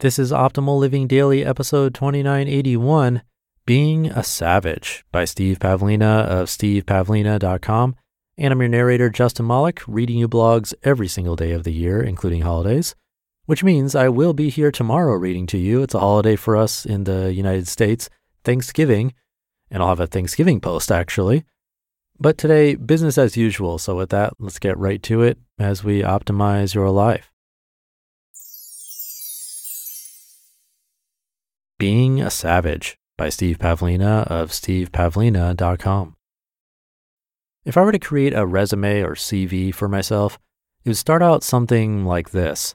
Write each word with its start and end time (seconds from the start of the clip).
This 0.00 0.18
is 0.18 0.32
Optimal 0.32 0.78
Living 0.78 1.06
Daily, 1.06 1.44
episode 1.44 1.92
2981 1.92 3.20
Being 3.66 4.06
a 4.06 4.24
Savage 4.24 5.04
by 5.12 5.26
Steve 5.26 5.58
Pavlina 5.58 6.24
of 6.24 6.48
stevepavlina.com. 6.48 7.96
And 8.38 8.50
I'm 8.50 8.60
your 8.62 8.68
narrator, 8.70 9.10
Justin 9.10 9.46
Malik, 9.46 9.82
reading 9.86 10.16
you 10.16 10.26
blogs 10.26 10.72
every 10.84 11.06
single 11.06 11.36
day 11.36 11.52
of 11.52 11.64
the 11.64 11.72
year, 11.74 12.00
including 12.02 12.40
holidays, 12.40 12.94
which 13.44 13.62
means 13.62 13.94
I 13.94 14.08
will 14.08 14.32
be 14.32 14.48
here 14.48 14.72
tomorrow 14.72 15.16
reading 15.16 15.46
to 15.48 15.58
you. 15.58 15.82
It's 15.82 15.94
a 15.94 16.00
holiday 16.00 16.34
for 16.34 16.56
us 16.56 16.86
in 16.86 17.04
the 17.04 17.30
United 17.34 17.68
States, 17.68 18.08
Thanksgiving, 18.42 19.12
and 19.70 19.82
I'll 19.82 19.90
have 19.90 20.00
a 20.00 20.06
Thanksgiving 20.06 20.62
post 20.62 20.90
actually. 20.90 21.44
But 22.18 22.38
today, 22.38 22.74
business 22.74 23.18
as 23.18 23.36
usual. 23.36 23.76
So, 23.76 23.96
with 23.96 24.08
that, 24.10 24.32
let's 24.38 24.58
get 24.58 24.78
right 24.78 25.02
to 25.02 25.20
it 25.20 25.36
as 25.58 25.84
we 25.84 26.00
optimize 26.00 26.74
your 26.74 26.88
life. 26.88 27.29
Being 31.80 32.20
a 32.20 32.28
Savage 32.28 32.98
by 33.16 33.30
Steve 33.30 33.58
Pavlina 33.58 34.26
of 34.26 34.50
stevepavlina.com. 34.50 36.14
If 37.64 37.78
I 37.78 37.80
were 37.80 37.92
to 37.92 37.98
create 37.98 38.34
a 38.34 38.44
resume 38.44 39.00
or 39.00 39.14
CV 39.14 39.74
for 39.74 39.88
myself, 39.88 40.38
it 40.84 40.90
would 40.90 40.98
start 40.98 41.22
out 41.22 41.42
something 41.42 42.04
like 42.04 42.32
this 42.32 42.74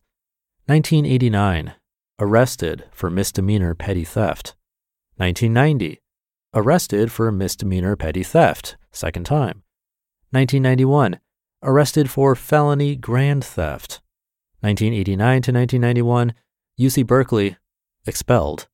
1989, 0.65 1.75
arrested 2.17 2.85
for 2.91 3.11
misdemeanor 3.11 3.75
petty 3.75 4.03
theft. 4.03 4.55
1990, 5.17 6.01
arrested 6.55 7.11
for 7.11 7.31
misdemeanor 7.31 7.95
petty 7.95 8.23
theft, 8.23 8.75
second 8.91 9.25
time. 9.25 9.61
1991, 10.31 11.19
arrested 11.61 12.09
for 12.09 12.33
felony 12.33 12.95
grand 12.95 13.45
theft. 13.45 14.01
1989 14.61 15.43
to 15.43 15.51
1991, 15.51 16.33
UC 16.79 17.05
Berkeley, 17.05 17.57
expelled. 18.07 18.67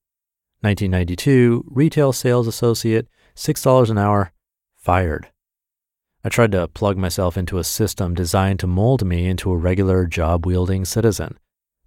1992, 0.61 1.65
retail 1.67 2.13
sales 2.13 2.47
associate, 2.47 3.07
$6 3.35 3.89
an 3.89 3.97
hour, 3.97 4.31
fired. 4.77 5.29
I 6.23 6.29
tried 6.29 6.51
to 6.51 6.67
plug 6.67 6.97
myself 6.97 7.35
into 7.35 7.57
a 7.57 7.63
system 7.63 8.13
designed 8.13 8.59
to 8.59 8.67
mold 8.67 9.03
me 9.03 9.27
into 9.27 9.51
a 9.51 9.57
regular 9.57 10.05
job 10.05 10.45
wielding 10.45 10.85
citizen. 10.85 11.39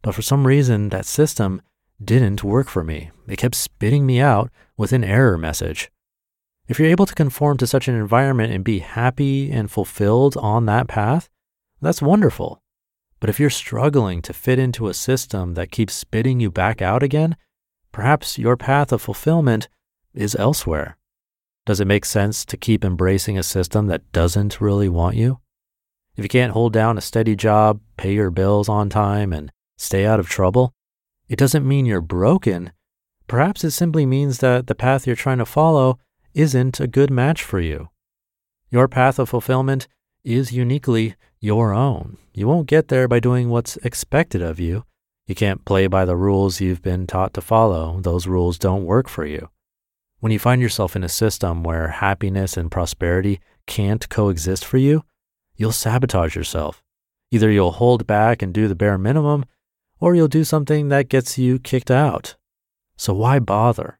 But 0.03 0.15
for 0.15 0.23
some 0.23 0.47
reason, 0.47 0.89
that 0.89 1.07
system 1.07 1.63
didn't 2.03 2.43
work 2.43 2.69
for 2.69 2.83
me. 2.83 3.11
It 3.29 3.39
kept 3.39 3.55
spitting 3.55 4.05
me 4.05 4.21
out 4.21 4.51
with 4.77 4.93
an 4.93 5.05
error 5.05 5.39
message. 5.39 5.91
If 6.67 6.79
you're 6.79 6.89
able 6.89 7.07
to 7.07 7.15
conform 7.15 7.59
to 7.59 7.67
such 7.67 7.87
an 7.87 7.95
environment 7.95 8.53
and 8.53 8.65
be 8.65 8.81
happy 8.81 9.53
and 9.53 9.70
fulfilled 9.70 10.37
on 10.37 10.67
that 10.67 10.89
path, 10.89 11.29
that's 11.81 12.03
wonderful. 12.03 12.61
But 13.20 13.31
if 13.31 13.39
you're 13.39 13.51
struggling 13.51 14.20
to 14.23 14.33
fit 14.33 14.59
into 14.59 14.89
a 14.89 14.95
system 14.95 15.55
that 15.55 15.70
keeps 15.70 15.95
spitting 15.95 16.41
you 16.41 16.51
back 16.51 16.83
out 16.83 17.03
again, 17.03 17.37
Perhaps 17.95 18.41
your 18.41 18.56
path 18.56 18.91
of 18.91 19.00
fulfillment 19.00 19.69
is 20.14 20.34
elsewhere. 20.34 20.97
Does 21.64 21.78
it 21.78 21.87
make 21.87 22.05
sense 22.05 22.45
to 22.47 22.56
keep 22.56 22.84
embracing 22.84 23.39
a 23.39 23.45
system 23.45 23.86
that 23.86 24.11
doesn't 24.11 24.61
really 24.61 24.89
want 24.89 25.14
you? 25.14 25.39
If 26.17 26.25
you 26.25 26.28
can't 26.28 26.55
hold 26.55 26.73
down 26.73 26.98
a 26.98 27.01
steady 27.01 27.36
job, 27.36 27.81
pay 27.97 28.12
your 28.12 28.33
bills 28.33 28.69
on 28.69 28.89
time, 28.89 29.33
and 29.33 29.53
stay 29.78 30.05
out 30.05 30.19
of 30.19 30.28
trouble, 30.28 30.75
it 31.28 31.39
doesn't 31.39 31.69
mean 31.69 31.86
you're 31.86 32.01
broken. 32.01 32.73
Perhaps 33.28 33.62
it 33.62 33.70
simply 33.70 34.06
means 34.06 34.39
that 34.39 34.67
the 34.67 34.75
path 34.75 35.06
you're 35.06 35.14
trying 35.14 35.39
to 35.39 35.47
follow 35.47 35.97
isn't 36.34 36.81
a 36.81 36.89
good 36.89 37.12
match 37.12 37.45
for 37.45 37.61
you. 37.61 37.91
Your 38.70 38.89
path 38.89 39.20
of 39.20 39.29
fulfillment 39.29 39.86
is 40.25 40.51
uniquely 40.51 41.14
your 41.39 41.73
own. 41.73 42.19
You 42.33 42.48
won't 42.48 42.67
get 42.67 42.89
there 42.89 43.06
by 43.06 43.20
doing 43.20 43.51
what's 43.51 43.77
expected 43.84 44.42
of 44.42 44.58
you. 44.58 44.84
You 45.27 45.34
can't 45.34 45.64
play 45.64 45.86
by 45.86 46.05
the 46.05 46.17
rules 46.17 46.61
you've 46.61 46.83
been 46.83 47.06
taught 47.06 47.33
to 47.34 47.41
follow. 47.41 47.98
Those 48.00 48.27
rules 48.27 48.58
don't 48.58 48.84
work 48.84 49.08
for 49.08 49.25
you. 49.25 49.48
When 50.20 50.33
you 50.33 50.39
find 50.39 50.61
yourself 50.61 50.94
in 50.94 51.05
a 51.05 51.08
system 51.08 51.62
where 51.62 51.89
happiness 51.89 52.56
and 52.58 52.70
prosperity 52.70 53.41
can't 53.67 54.06
coexist 54.11 54.64
for 54.64 54.77
you, 54.77 55.02
you'll 55.57 55.73
sabotage 55.73 56.36
yourself. 56.36 56.83
Either 57.30 57.51
you'll 57.51 57.73
hold 57.73 58.07
back 58.07 58.42
and 58.42 58.52
do 58.52 58.68
the 58.68 58.74
bare 58.74 58.98
minimum, 58.98 59.46
or 59.98 60.14
you'll 60.14 60.29
do 60.29 60.45
something 60.45 60.89
that 60.89 61.08
gets 61.08 61.39
you 61.39 61.58
kicked 61.58 61.90
out. 61.90 62.36
So 62.96 63.14
why 63.14 63.39
bother? 63.39 63.98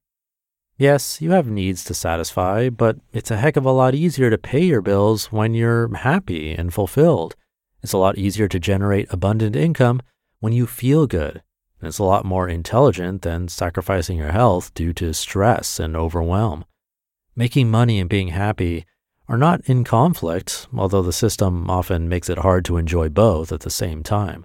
Yes, 0.77 1.23
you 1.23 1.31
have 1.31 1.47
needs 1.47 1.85
to 1.85 1.95
satisfy, 1.95 2.69
but 2.69 2.97
it's 3.13 3.31
a 3.31 3.37
heck 3.39 3.57
of 3.57 3.65
a 3.65 3.71
lot 3.71 3.95
easier 3.95 4.29
to 4.29 4.37
pay 4.37 4.65
your 4.65 4.83
bills 4.83 5.33
when 5.33 5.55
you're 5.55 5.95
happy 5.95 6.53
and 6.53 6.75
fulfilled. 6.75 7.35
It's 7.83 7.93
a 7.93 7.99
lot 7.99 8.19
easier 8.19 8.49
to 8.49 8.59
generate 8.59 9.13
abundant 9.13 9.57
income 9.57 10.03
when 10.45 10.53
you 10.53 10.67
feel 10.67 11.07
good. 11.07 11.43
It's 11.81 11.99
a 11.99 12.05
lot 12.05 12.27
more 12.27 12.51
intelligent 12.51 13.23
than 13.23 13.49
sacrificing 13.49 14.19
your 14.19 14.31
health 14.31 14.75
due 14.75 14.93
to 14.93 15.15
stress 15.15 15.81
and 15.81 15.97
overwhelm. 15.97 16.67
Making 17.35 17.71
money 17.71 17.99
and 17.99 18.11
being 18.11 18.29
happy 18.29 18.85
are 19.27 19.39
not 19.39 19.63
in 19.65 19.85
conflict, 19.85 20.67
although 20.77 21.01
the 21.01 21.15
system 21.15 21.71
often 21.71 22.11
makes 22.11 22.29
it 22.29 22.41
hard 22.41 22.67
to 22.67 22.77
enjoy 22.77 23.09
both 23.09 23.53
at 23.53 23.61
the 23.61 23.71
same 23.71 24.03
time. 24.03 24.45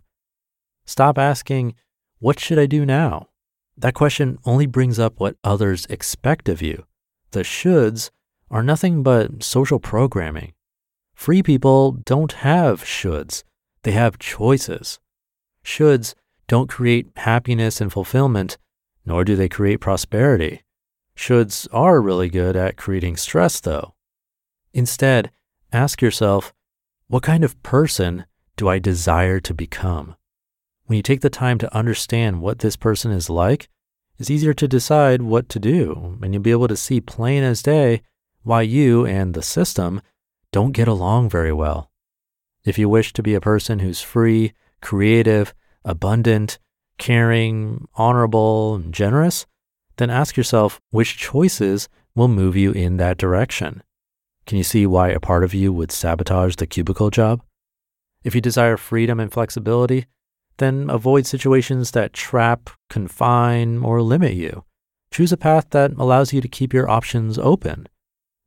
Stop 0.85 1.17
asking, 1.17 1.75
What 2.19 2.39
should 2.39 2.59
I 2.59 2.65
do 2.65 2.85
now? 2.85 3.27
That 3.77 3.93
question 3.93 4.37
only 4.45 4.67
brings 4.67 4.99
up 4.99 5.19
what 5.19 5.35
others 5.43 5.85
expect 5.89 6.47
of 6.47 6.61
you. 6.61 6.85
The 7.31 7.41
shoulds 7.41 8.09
are 8.49 8.63
nothing 8.63 9.03
but 9.03 9.43
social 9.43 9.81
programming. 9.81 10.53
Free 11.13 11.43
people 11.43 11.91
don't 11.91 12.31
have 12.31 12.85
shoulds, 12.85 13.43
they 13.83 13.91
have 13.91 14.17
choices. 14.17 14.97
Shoulds 15.69 16.15
don't 16.47 16.67
create 16.67 17.11
happiness 17.15 17.79
and 17.79 17.93
fulfillment, 17.93 18.57
nor 19.05 19.23
do 19.23 19.35
they 19.35 19.47
create 19.47 19.79
prosperity. 19.79 20.63
Shoulds 21.15 21.67
are 21.71 22.01
really 22.01 22.27
good 22.27 22.55
at 22.55 22.75
creating 22.75 23.17
stress, 23.17 23.59
though. 23.59 23.93
Instead, 24.73 25.29
ask 25.71 26.01
yourself, 26.01 26.53
what 27.07 27.21
kind 27.21 27.43
of 27.43 27.61
person 27.61 28.25
do 28.57 28.67
I 28.67 28.79
desire 28.79 29.39
to 29.41 29.53
become? 29.53 30.15
When 30.85 30.97
you 30.97 31.03
take 31.03 31.21
the 31.21 31.29
time 31.29 31.59
to 31.59 31.75
understand 31.77 32.41
what 32.41 32.59
this 32.59 32.75
person 32.75 33.11
is 33.11 33.29
like, 33.29 33.69
it's 34.17 34.31
easier 34.31 34.55
to 34.55 34.67
decide 34.67 35.21
what 35.21 35.49
to 35.49 35.59
do, 35.59 36.17
and 36.23 36.33
you'll 36.33 36.41
be 36.41 36.49
able 36.49 36.67
to 36.67 36.75
see 36.75 36.99
plain 36.99 37.43
as 37.43 37.61
day 37.61 38.01
why 38.41 38.63
you 38.63 39.05
and 39.05 39.35
the 39.35 39.43
system 39.43 40.01
don't 40.51 40.71
get 40.71 40.87
along 40.87 41.29
very 41.29 41.53
well. 41.53 41.91
If 42.65 42.79
you 42.79 42.89
wish 42.89 43.13
to 43.13 43.21
be 43.21 43.35
a 43.35 43.39
person 43.39 43.79
who's 43.79 44.01
free, 44.01 44.53
creative, 44.81 45.53
abundant, 45.83 46.59
caring, 46.97 47.87
honorable, 47.95 48.75
and 48.75 48.93
generous, 48.93 49.45
then 49.97 50.09
ask 50.09 50.37
yourself 50.37 50.79
which 50.91 51.17
choices 51.17 51.89
will 52.15 52.27
move 52.27 52.55
you 52.55 52.71
in 52.71 52.97
that 52.97 53.17
direction. 53.17 53.83
Can 54.45 54.57
you 54.57 54.63
see 54.63 54.85
why 54.85 55.09
a 55.09 55.19
part 55.19 55.43
of 55.43 55.53
you 55.53 55.71
would 55.71 55.91
sabotage 55.91 56.55
the 56.55 56.67
cubicle 56.67 57.09
job? 57.09 57.41
If 58.23 58.35
you 58.35 58.41
desire 58.41 58.77
freedom 58.77 59.19
and 59.19 59.31
flexibility, 59.31 60.05
then 60.57 60.89
avoid 60.89 61.25
situations 61.25 61.91
that 61.91 62.13
trap, 62.13 62.69
confine, 62.89 63.83
or 63.83 64.01
limit 64.01 64.33
you. 64.33 64.65
Choose 65.11 65.31
a 65.31 65.37
path 65.37 65.69
that 65.71 65.91
allows 65.97 66.33
you 66.33 66.41
to 66.41 66.47
keep 66.47 66.73
your 66.73 66.89
options 66.89 67.37
open. 67.37 67.87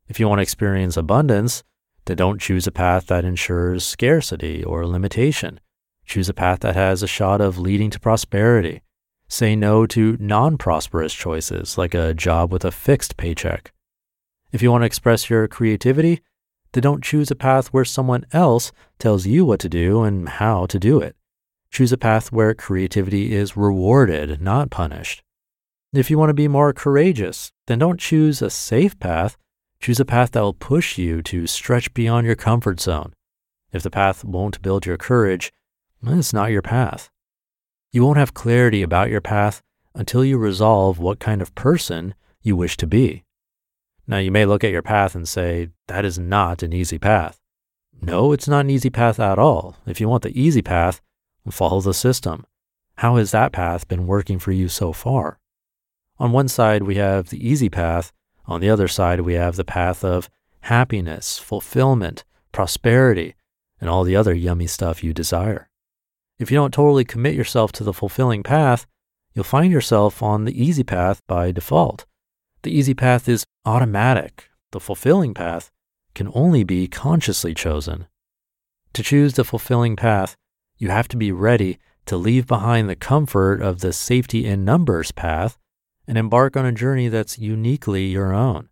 If 0.07 0.19
you 0.19 0.27
want 0.27 0.39
to 0.39 0.43
experience 0.43 0.95
abundance, 0.95 1.63
then 2.05 2.17
don't 2.17 2.41
choose 2.41 2.67
a 2.67 2.71
path 2.71 3.07
that 3.07 3.25
ensures 3.25 3.85
scarcity 3.85 4.63
or 4.63 4.85
limitation. 4.85 5.59
Choose 6.05 6.29
a 6.29 6.33
path 6.33 6.59
that 6.61 6.75
has 6.75 7.01
a 7.01 7.07
shot 7.07 7.41
of 7.41 7.57
leading 7.57 7.89
to 7.91 7.99
prosperity. 7.99 8.81
Say 9.27 9.55
no 9.55 9.85
to 9.87 10.17
non 10.19 10.57
prosperous 10.57 11.13
choices 11.13 11.77
like 11.77 11.93
a 11.93 12.13
job 12.13 12.51
with 12.51 12.65
a 12.65 12.71
fixed 12.71 13.17
paycheck. 13.17 13.73
If 14.51 14.61
you 14.61 14.71
want 14.71 14.83
to 14.83 14.85
express 14.85 15.29
your 15.29 15.47
creativity, 15.47 16.21
then 16.73 16.83
don't 16.83 17.03
choose 17.03 17.31
a 17.31 17.35
path 17.35 17.67
where 17.67 17.85
someone 17.85 18.25
else 18.31 18.71
tells 18.99 19.25
you 19.25 19.45
what 19.45 19.59
to 19.61 19.69
do 19.69 20.03
and 20.03 20.29
how 20.29 20.65
to 20.67 20.77
do 20.77 20.99
it. 20.99 21.15
Choose 21.71 21.91
a 21.91 21.97
path 21.97 22.31
where 22.31 22.53
creativity 22.53 23.33
is 23.33 23.57
rewarded, 23.57 24.39
not 24.39 24.69
punished. 24.69 25.23
If 25.91 26.11
you 26.11 26.19
want 26.19 26.29
to 26.29 26.35
be 26.35 26.47
more 26.47 26.73
courageous, 26.73 27.51
then 27.67 27.79
don't 27.79 27.99
choose 27.99 28.41
a 28.41 28.49
safe 28.49 28.99
path. 28.99 29.37
Choose 29.79 29.99
a 29.99 30.05
path 30.05 30.31
that 30.31 30.41
will 30.41 30.53
push 30.53 30.97
you 30.97 31.21
to 31.23 31.47
stretch 31.47 31.93
beyond 31.93 32.27
your 32.27 32.35
comfort 32.35 32.79
zone. 32.79 33.13
If 33.71 33.81
the 33.83 33.89
path 33.89 34.23
won't 34.23 34.61
build 34.61 34.85
your 34.85 34.97
courage, 34.97 35.51
it's 36.05 36.33
not 36.33 36.51
your 36.51 36.61
path. 36.61 37.09
You 37.91 38.03
won't 38.03 38.17
have 38.17 38.33
clarity 38.33 38.81
about 38.81 39.09
your 39.09 39.21
path 39.21 39.61
until 39.95 40.25
you 40.25 40.37
resolve 40.37 40.99
what 40.99 41.19
kind 41.19 41.41
of 41.41 41.55
person 41.55 42.15
you 42.41 42.55
wish 42.55 42.77
to 42.77 42.87
be. 42.87 43.23
Now, 44.05 44.17
you 44.17 44.31
may 44.31 44.45
look 44.45 44.63
at 44.63 44.71
your 44.71 44.81
path 44.81 45.15
and 45.15 45.27
say, 45.27 45.69
that 45.87 46.03
is 46.03 46.19
not 46.19 46.61
an 46.61 46.73
easy 46.73 46.97
path. 46.99 47.39
No, 48.01 48.33
it's 48.33 48.47
not 48.47 48.61
an 48.61 48.69
easy 48.69 48.89
path 48.89 49.19
at 49.19 49.39
all. 49.39 49.77
If 49.85 50.01
you 50.01 50.09
want 50.09 50.23
the 50.23 50.39
easy 50.39 50.61
path, 50.61 50.99
follow 51.49 51.79
the 51.79 51.93
system. 51.93 52.45
How 52.97 53.15
has 53.15 53.31
that 53.31 53.53
path 53.53 53.87
been 53.87 54.07
working 54.07 54.39
for 54.39 54.51
you 54.51 54.67
so 54.67 54.91
far? 54.91 55.39
On 56.19 56.31
one 56.31 56.47
side, 56.47 56.83
we 56.83 56.95
have 56.95 57.29
the 57.29 57.47
easy 57.47 57.69
path. 57.69 58.11
On 58.45 58.59
the 58.59 58.69
other 58.69 58.87
side, 58.87 59.21
we 59.21 59.35
have 59.35 59.55
the 59.55 59.63
path 59.63 60.03
of 60.03 60.29
happiness, 60.61 61.39
fulfillment, 61.39 62.23
prosperity, 62.51 63.35
and 63.79 63.89
all 63.89 64.03
the 64.03 64.15
other 64.15 64.33
yummy 64.33 64.67
stuff 64.67 65.03
you 65.03 65.13
desire. 65.13 65.69
If 66.43 66.51
you 66.51 66.57
don't 66.57 66.73
totally 66.73 67.05
commit 67.05 67.35
yourself 67.35 67.71
to 67.71 67.85
the 67.85 67.93
fulfilling 67.93 68.43
path, 68.43 68.85
you'll 69.33 69.45
find 69.45 69.71
yourself 69.71 70.21
on 70.21 70.43
the 70.43 70.61
easy 70.61 70.83
path 70.83 71.21
by 71.25 71.53
default. 71.53 72.05
The 72.63 72.77
easy 72.77 72.93
path 72.93 73.29
is 73.29 73.45
automatic. 73.63 74.49
The 74.73 74.81
fulfilling 74.81 75.33
path 75.33 75.71
can 76.13 76.29
only 76.35 76.65
be 76.65 76.89
consciously 76.89 77.53
chosen. 77.53 78.07
To 78.91 79.01
choose 79.01 79.35
the 79.35 79.45
fulfilling 79.45 79.95
path, 79.95 80.35
you 80.77 80.89
have 80.89 81.07
to 81.07 81.17
be 81.17 81.31
ready 81.31 81.79
to 82.07 82.17
leave 82.17 82.45
behind 82.45 82.89
the 82.89 82.97
comfort 82.97 83.61
of 83.61 83.79
the 83.79 83.93
safety 83.93 84.45
in 84.45 84.65
numbers 84.65 85.13
path 85.13 85.57
and 86.09 86.17
embark 86.17 86.57
on 86.57 86.65
a 86.65 86.73
journey 86.73 87.07
that's 87.07 87.39
uniquely 87.39 88.07
your 88.07 88.33
own. 88.33 88.67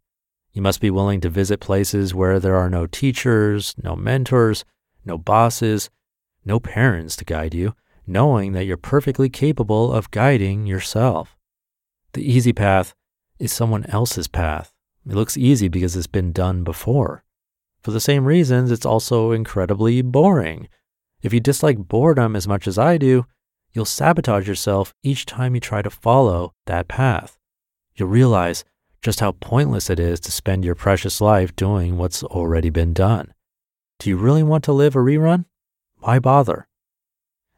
You 0.51 0.61
must 0.61 0.81
be 0.81 0.91
willing 0.91 1.21
to 1.21 1.29
visit 1.29 1.61
places 1.61 2.13
where 2.13 2.37
there 2.37 2.57
are 2.57 2.69
no 2.69 2.85
teachers, 2.85 3.73
no 3.81 3.95
mentors, 3.95 4.65
no 5.05 5.17
bosses, 5.17 5.89
no 6.45 6.59
parents 6.59 7.15
to 7.17 7.25
guide 7.25 7.53
you, 7.53 7.75
knowing 8.07 8.53
that 8.53 8.65
you're 8.65 8.77
perfectly 8.77 9.29
capable 9.29 9.91
of 9.91 10.11
guiding 10.11 10.65
yourself. 10.65 11.37
The 12.13 12.29
easy 12.29 12.53
path 12.53 12.93
is 13.39 13.51
someone 13.51 13.85
else's 13.85 14.27
path. 14.27 14.73
It 15.05 15.13
looks 15.13 15.37
easy 15.37 15.67
because 15.67 15.95
it's 15.95 16.07
been 16.07 16.31
done 16.31 16.63
before. 16.63 17.23
For 17.81 17.91
the 17.91 17.99
same 17.99 18.25
reasons, 18.25 18.71
it's 18.71 18.85
also 18.85 19.31
incredibly 19.31 20.01
boring. 20.01 20.67
If 21.23 21.33
you 21.33 21.39
dislike 21.39 21.77
boredom 21.77 22.35
as 22.35 22.47
much 22.47 22.67
as 22.67 22.77
I 22.77 22.97
do, 22.97 23.25
you'll 23.73 23.85
sabotage 23.85 24.47
yourself 24.47 24.93
each 25.03 25.25
time 25.25 25.55
you 25.55 25.61
try 25.61 25.81
to 25.81 25.89
follow 25.89 26.53
that 26.65 26.87
path. 26.87 27.37
You'll 27.95 28.09
realize 28.09 28.63
just 29.01 29.19
how 29.19 29.31
pointless 29.33 29.89
it 29.89 29.99
is 29.99 30.19
to 30.21 30.31
spend 30.31 30.63
your 30.63 30.75
precious 30.75 31.21
life 31.21 31.55
doing 31.55 31.97
what's 31.97 32.23
already 32.23 32.69
been 32.69 32.93
done. 32.93 33.33
Do 33.97 34.09
you 34.09 34.17
really 34.17 34.43
want 34.43 34.63
to 34.65 34.73
live 34.73 34.95
a 34.95 34.99
rerun? 34.99 35.45
Why 36.01 36.17
bother? 36.17 36.67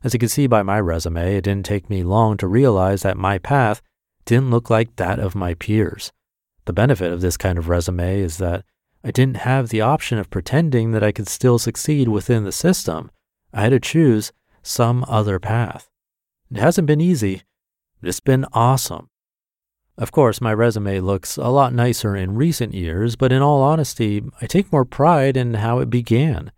As 0.03 0.13
you 0.13 0.19
can 0.19 0.27
see 0.27 0.47
by 0.47 0.63
my 0.63 0.77
resume, 0.77 1.37
it 1.37 1.45
didn't 1.45 1.65
take 1.65 1.89
me 1.89 2.03
long 2.03 2.35
to 2.37 2.47
realize 2.47 3.01
that 3.01 3.15
my 3.15 3.37
path 3.37 3.81
didn't 4.25 4.51
look 4.51 4.69
like 4.69 4.97
that 4.97 5.17
of 5.17 5.33
my 5.33 5.53
peers. 5.53 6.11
The 6.65 6.73
benefit 6.73 7.13
of 7.13 7.21
this 7.21 7.37
kind 7.37 7.57
of 7.57 7.69
resume 7.69 8.19
is 8.19 8.37
that 8.39 8.65
I 9.01 9.11
didn't 9.11 9.37
have 9.37 9.69
the 9.69 9.79
option 9.79 10.17
of 10.17 10.29
pretending 10.29 10.91
that 10.91 11.03
I 11.03 11.13
could 11.13 11.29
still 11.29 11.57
succeed 11.57 12.09
within 12.09 12.43
the 12.43 12.51
system. 12.51 13.11
I 13.53 13.61
had 13.61 13.69
to 13.69 13.79
choose 13.79 14.33
some 14.61 15.05
other 15.07 15.39
path. 15.39 15.89
It 16.51 16.57
hasn't 16.57 16.87
been 16.87 17.01
easy, 17.01 17.43
but 18.01 18.09
it's 18.09 18.19
been 18.19 18.45
awesome. 18.51 19.09
Of 19.97 20.11
course, 20.11 20.41
my 20.41 20.53
resume 20.53 20.99
looks 20.99 21.37
a 21.37 21.47
lot 21.47 21.73
nicer 21.73 22.13
in 22.13 22.35
recent 22.35 22.73
years, 22.73 23.15
but 23.15 23.31
in 23.31 23.41
all 23.41 23.61
honesty, 23.61 24.21
I 24.41 24.47
take 24.47 24.71
more 24.71 24.85
pride 24.85 25.37
in 25.37 25.53
how 25.53 25.79
it 25.79 25.89
began. 25.89 26.51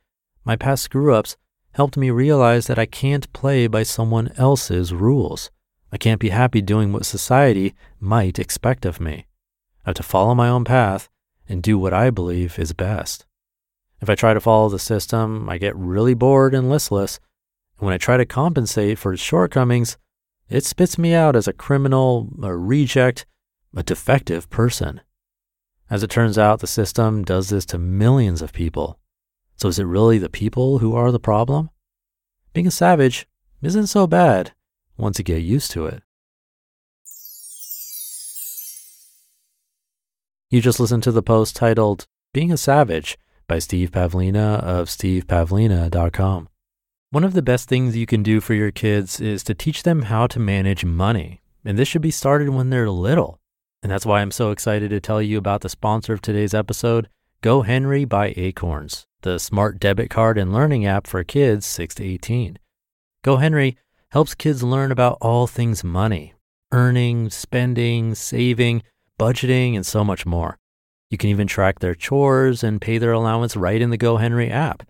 My 0.44 0.56
past 0.56 0.84
screw 0.84 1.14
ups 1.14 1.38
helped 1.76 1.98
me 1.98 2.10
realize 2.10 2.68
that 2.68 2.80
I 2.80 2.86
can't 2.86 3.32
play 3.34 3.68
by 3.68 3.84
someone 3.84 4.32
else's 4.38 4.94
rules. 4.94 5.52
I 5.92 5.98
can't 5.98 6.22
be 6.22 6.30
happy 6.30 6.62
doing 6.62 6.94
what 6.94 7.06
society 7.06 7.76
might 8.00 8.40
expect 8.40 8.86
of 8.86 9.02
me. 9.02 9.26
I 9.84 9.90
have 9.90 9.96
to 9.96 10.04
follow 10.04 10.34
my 10.34 10.48
own 10.48 10.64
path 10.64 11.10
and 11.50 11.62
do 11.62 11.78
what 11.78 11.94
I 11.94 12.12
believe 12.12 12.58
is 12.58 12.72
best. 12.72 13.26
If 14.00 14.10
I 14.10 14.16
try 14.16 14.34
to 14.34 14.40
follow 14.40 14.70
the 14.70 14.80
system, 14.80 15.50
I 15.50 15.58
get 15.58 15.76
really 15.76 16.14
bored 16.14 16.56
and 16.56 16.70
listless. 16.70 17.20
And 17.78 17.86
when 17.86 17.94
I 17.94 17.98
try 17.98 18.16
to 18.16 18.26
compensate 18.26 18.98
for 18.98 19.12
its 19.12 19.22
shortcomings, 19.22 19.98
it 20.48 20.64
spits 20.64 20.98
me 20.98 21.14
out 21.14 21.36
as 21.36 21.46
a 21.46 21.54
criminal, 21.54 22.30
a 22.42 22.56
reject, 22.56 23.26
a 23.76 23.84
defective 23.84 24.50
person. 24.50 25.02
As 25.90 26.04
it 26.04 26.10
turns 26.10 26.38
out, 26.38 26.62
the 26.62 26.68
system 26.68 27.26
does 27.26 27.50
this 27.50 27.66
to 27.66 27.78
millions 27.78 28.42
of 28.42 28.54
people. 28.54 28.98
So 29.58 29.68
is 29.68 29.80
it 29.80 29.86
really 29.86 30.18
the 30.18 30.30
people 30.30 30.80
who 30.80 30.96
are 30.96 31.12
the 31.12 31.20
problem? 31.20 31.70
Being 32.54 32.68
a 32.68 32.72
savage 32.72 33.28
isn't 33.62 33.88
so 33.88 34.08
bad 34.08 34.54
once 34.98 35.18
you 35.18 35.26
get 35.26 35.42
used 35.42 35.72
to 35.72 35.86
it. 35.86 36.04
You 40.50 40.62
just 40.62 40.80
listened 40.80 41.04
to 41.04 41.12
the 41.12 41.24
post 41.24 41.56
titled 41.56 42.08
Being 42.34 42.52
a 42.52 42.58
Savage 42.58 43.18
by 43.48 43.60
Steve 43.60 43.92
Pavlina 43.92 44.60
of 44.60 44.88
stevepavlina.com. 44.88 46.50
One 47.12 47.24
of 47.24 47.34
the 47.34 47.42
best 47.42 47.70
things 47.70 47.96
you 47.96 48.06
can 48.06 48.24
do 48.24 48.42
for 48.42 48.54
your 48.54 48.72
kids 48.72 49.20
is 49.20 49.44
to 49.44 49.54
teach 49.54 49.84
them 49.84 50.04
how 50.04 50.28
to 50.28 50.40
manage 50.40 50.86
money. 50.86 51.42
And 51.64 51.78
this 51.78 51.88
should 51.88 52.02
be 52.02 52.12
started 52.12 52.50
when 52.50 52.70
they're 52.70 52.90
little. 52.90 53.40
And 53.82 53.92
that's 53.92 54.06
why 54.06 54.22
I'm 54.22 54.32
so 54.32 54.52
excited 54.52 54.90
to 54.90 55.00
tell 55.00 55.22
you 55.22 55.38
about 55.38 55.62
the 55.62 55.70
sponsor 55.70 56.14
of 56.14 56.22
today's 56.22 56.54
episode, 56.54 57.10
GoHenry 57.46 58.10
by 58.10 58.34
Acorns, 58.38 59.06
the 59.22 59.38
smart 59.38 59.80
debit 59.80 60.10
card 60.10 60.40
and 60.40 60.52
learning 60.52 60.84
app 60.88 61.06
for 61.06 61.24
kids 61.24 61.68
6 61.68 61.94
to 61.94 62.04
18. 62.04 62.58
GoHenry 63.24 63.76
helps 64.10 64.34
kids 64.34 64.64
learn 64.64 64.92
about 64.92 65.20
all 65.22 65.46
things 65.46 65.84
money, 65.84 66.34
earning, 66.72 67.30
spending, 67.30 68.16
saving, 68.16 68.82
budgeting, 69.20 69.76
and 69.76 69.86
so 69.86 70.04
much 70.04 70.26
more. 70.26 70.58
You 71.12 71.20
can 71.20 71.30
even 71.30 71.46
track 71.46 71.82
their 71.82 71.94
chores 71.94 72.64
and 72.64 72.82
pay 72.82 72.98
their 72.98 73.12
allowance 73.12 73.56
right 73.56 73.80
in 73.80 73.92
the 73.92 73.98
GoHenry 74.00 74.50
app. 74.50 74.82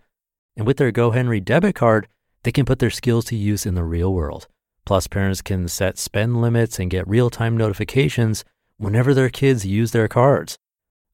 And 0.56 0.66
with 0.66 0.78
their 0.78 0.92
GoHenry 0.92 1.44
debit 1.44 1.74
card, 1.74 2.08
they 2.42 2.52
can 2.52 2.64
put 2.64 2.78
their 2.78 2.88
skills 2.88 3.26
to 3.26 3.36
use 3.36 3.66
in 3.66 3.74
the 3.74 3.84
real 3.84 4.14
world. 4.14 4.48
Plus, 4.86 5.06
parents 5.08 5.42
can 5.42 5.68
set 5.68 5.98
spend 5.98 6.40
limits 6.40 6.78
and 6.78 6.90
get 6.90 7.06
real 7.06 7.28
time 7.28 7.54
notifications 7.58 8.46
whenever 8.78 9.12
their 9.12 9.28
kids 9.28 9.66
use 9.66 9.90
their 9.90 10.08
cards. 10.08 10.56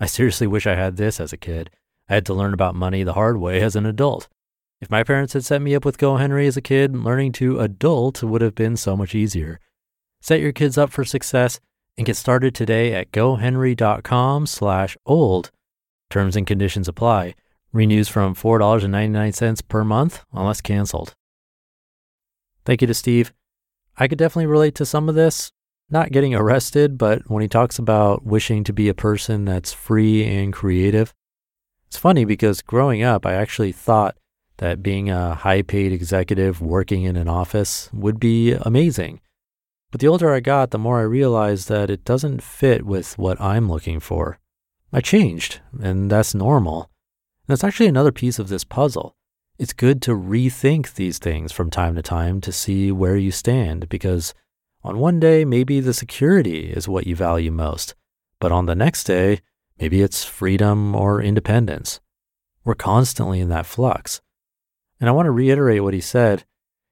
I 0.03 0.07
seriously 0.07 0.49
wish 0.49 0.67
I 0.67 0.75
had 0.75 0.97
this 0.97 1.21
as 1.21 1.33
a 1.33 1.37
kid. 1.37 1.71
I 2.09 2.15
had 2.15 2.27
to 2.27 2.35
learn 2.35 2.53
about 2.53 2.75
money 2.75 3.05
the 3.05 3.13
hard 3.13 3.37
way 3.37 3.61
as 3.61 3.77
an 3.77 3.87
adult. 3.87 4.29
If 4.81 4.91
my 4.91 5.05
parents 5.05 5.33
had 5.33 5.45
set 5.45 5.63
me 5.63 5.77
up 5.77 5.85
with 5.85 5.97
GoHenry 5.97 6.49
as 6.49 6.57
a 6.57 6.61
kid, 6.61 6.97
learning 6.97 7.31
to 7.35 7.61
adult 7.61 8.21
would 8.21 8.43
have 8.43 8.57
been 8.57 8.77
so 8.77 8.97
much 8.97 9.15
easier. 9.15 9.61
Set 10.21 10.41
your 10.41 10.51
kids 10.51 10.77
up 10.77 10.91
for 10.91 11.05
success 11.05 11.61
and 11.97 12.05
get 12.05 12.17
started 12.17 12.53
today 12.53 12.93
at 12.95 13.13
gohenry.com 13.13 14.47
slash 14.47 14.97
old. 15.07 15.53
Terms 16.11 16.35
and 16.35 16.49
conditions 16.49 16.89
apply. 16.89 17.37
Renews 17.73 18.09
from 18.09 18.35
$4.99 18.35 19.69
per 19.69 19.85
month 19.85 20.25
unless 20.33 20.61
canceled. 20.61 21.15
Thank 22.65 22.81
you 22.81 22.89
to 22.89 22.95
Steve. 22.95 23.33
I 23.97 24.09
could 24.09 24.19
definitely 24.19 24.47
relate 24.47 24.75
to 24.75 24.85
some 24.85 25.09
of 25.09 25.15
this. 25.15 25.53
Not 25.93 26.11
getting 26.11 26.35
arrested, 26.35 26.97
but 26.97 27.29
when 27.31 27.43
he 27.43 27.49
talks 27.49 27.79
about 27.79 28.25
wishing 28.25 28.65
to 28.65 28.73
be 28.73 28.89
a 28.89 28.95
person 28.95 29.45
that's 29.45 29.75
free 29.75 30.25
and 30.25 30.51
creative. 30.51 31.13
It's 31.87 31.99
funny 31.99 32.25
because 32.25 32.63
growing 32.63 33.03
up, 33.03 33.27
I 33.27 33.35
actually 33.35 33.73
thought 33.73 34.17
that 34.57 34.83
being 34.83 35.11
a 35.11 35.35
high 35.35 35.61
paid 35.61 35.93
executive 35.93 36.63
working 36.63 37.03
in 37.03 37.17
an 37.17 37.29
office 37.29 37.91
would 37.93 38.19
be 38.19 38.53
amazing. 38.53 39.21
But 39.91 40.01
the 40.01 40.09
older 40.09 40.33
I 40.33 40.41
got, 40.41 40.71
the 40.71 40.79
more 40.79 40.99
I 40.99 41.03
realized 41.03 41.69
that 41.69 41.91
it 41.91 42.07
doesn't 42.07 42.43
fit 42.43 42.87
with 42.87 43.19
what 43.19 43.39
I'm 43.39 43.69
looking 43.69 44.01
for. 44.01 44.39
I 44.95 45.03
changed, 45.03 45.61
and 45.79 46.11
that's 46.11 46.35
normal. 46.35 46.89
That's 47.49 47.65
actually 47.65 47.89
another 47.89 48.13
piece 48.13 48.39
of 48.39 48.49
this 48.49 48.65
puzzle. 48.65 49.15
It's 49.59 49.75
good 49.75 50.01
to 50.03 50.13
rethink 50.13 50.95
these 50.95 51.19
things 51.19 51.53
from 51.53 51.69
time 51.69 51.97
to 51.97 52.03
time 52.03 52.41
to 52.41 52.51
see 52.51 52.91
where 52.91 53.19
you 53.19 53.31
stand 53.31 53.91
because 53.91 54.33
on 54.85 54.99
one 54.99 55.21
day, 55.21 55.45
maybe 55.45 55.81
the 55.81 55.95
security 55.95 56.71
is 56.71 56.89
what 56.89 57.07
you 57.07 57.15
value 57.15 57.51
most, 57.53 57.95
but 58.41 58.51
on 58.51 58.67
the 58.67 58.75
next 58.75 59.05
day, 59.05 59.41
maybe 59.79 60.03
it's 60.03 60.25
freedom 60.25 60.95
or 60.95 61.23
independence. 61.23 62.01
We're 62.65 62.75
constantly 62.75 63.41
in 63.41 63.49
that 63.51 63.67
flux. 63.67 64.21
And 65.01 65.09
I 65.09 65.13
want 65.13 65.27
to 65.27 65.33
reiterate 65.33 65.83
what 65.83 65.95
he 65.95 66.01
said. 66.01 66.45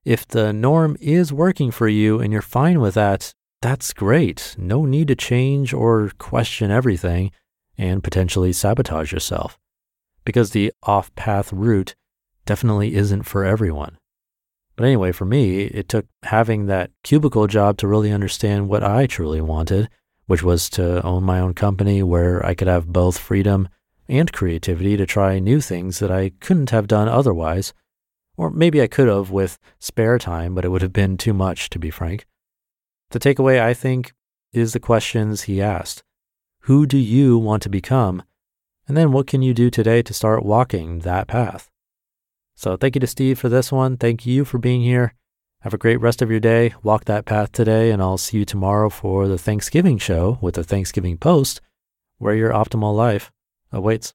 If 0.05 0.27
the 0.27 0.53
norm 0.53 0.97
is 1.01 1.33
working 1.33 1.71
for 1.71 1.89
you 1.89 2.21
and 2.21 2.33
you're 2.33 2.43
fine 2.43 2.81
with 2.81 2.95
that, 2.95 3.35
that's 3.61 3.93
great. 3.93 4.55
No 4.57 4.85
need 4.85 5.09
to 5.09 5.15
change 5.15 5.75
or 5.75 6.11
question 6.19 6.71
everything 6.71 7.31
and 7.77 8.03
potentially 8.03 8.53
sabotage 8.53 9.13
yourself 9.13 9.59
because 10.25 10.51
the 10.51 10.73
off 10.83 11.15
path 11.15 11.53
route 11.53 11.95
definitely 12.47 12.95
isn't 12.95 13.25
for 13.25 13.45
everyone. 13.45 13.99
But 14.81 14.87
anyway, 14.87 15.13
for 15.13 15.27
me, 15.27 15.65
it 15.65 15.91
took 15.91 16.07
having 16.23 16.65
that 16.65 16.91
cubicle 17.03 17.47
job 17.47 17.77
to 17.77 17.87
really 17.87 18.11
understand 18.11 18.71
what 18.71 18.83
I 18.83 19.07
truly 19.07 19.43
wanted, 19.43 19.91
which 20.25 20.43
was 20.43 20.71
to 20.71 21.05
own 21.05 21.23
my 21.23 21.39
own 21.39 21.53
company 21.53 22.03
where 22.03 22.43
I 22.47 22.55
could 22.55 22.67
have 22.67 22.91
both 22.91 23.19
freedom 23.19 23.69
and 24.09 24.33
creativity 24.33 24.97
to 24.97 25.05
try 25.05 25.39
new 25.39 25.61
things 25.61 25.99
that 25.99 26.11
I 26.11 26.31
couldn't 26.41 26.71
have 26.71 26.89
done 26.89 27.09
otherwise. 27.09 27.75
Or 28.39 28.51
maybe 28.51 28.81
I 28.81 28.87
could 28.87 29.07
have 29.09 29.31
with 29.31 29.59
spare 29.79 30.19
time, 30.19 30.55
but 30.55 30.65
it 30.65 30.71
would 30.71 30.81
have 30.81 30.95
been 30.95 31.19
too 31.19 31.35
much, 31.35 31.69
to 31.69 31.79
be 31.79 31.91
frank. 31.91 32.25
The 33.11 33.21
takeaway, 33.21 33.61
I 33.61 33.75
think, 33.75 34.15
is 34.55 34.73
the 34.73 34.81
questions 34.81 35.43
he 35.43 35.61
asked 35.61 36.03
Who 36.61 36.87
do 36.87 36.97
you 36.97 37.37
want 37.37 37.63
to 37.65 37.69
become? 37.69 38.23
And 38.89 38.97
then 38.97 39.13
what 39.13 39.27
can 39.27 39.43
you 39.43 39.53
do 39.53 39.69
today 39.69 40.01
to 40.01 40.15
start 40.15 40.43
walking 40.43 41.01
that 41.01 41.29
path? 41.29 41.71
So 42.61 42.77
thank 42.77 42.95
you 42.95 43.01
to 43.01 43.07
Steve 43.07 43.39
for 43.39 43.49
this 43.49 43.73
one. 43.73 43.97
Thank 43.97 44.27
you 44.27 44.45
for 44.45 44.59
being 44.59 44.83
here. 44.83 45.15
Have 45.63 45.73
a 45.73 45.79
great 45.79 45.99
rest 45.99 46.21
of 46.21 46.31
your 46.31 46.41
day. 46.41 46.75
Walk 46.83 47.07
that 47.07 47.25
path 47.25 47.53
today, 47.53 47.91
and 47.91 48.03
I'll 48.03 48.19
see 48.19 48.37
you 48.37 48.45
tomorrow 48.45 48.91
for 48.91 49.29
the 49.29 49.39
Thanksgiving 49.39 49.97
show 49.97 50.37
with 50.43 50.57
the 50.57 50.63
Thanksgiving 50.63 51.17
post 51.17 51.63
where 52.19 52.35
your 52.35 52.51
optimal 52.51 52.95
life 52.95 53.33
awaits. 53.73 54.13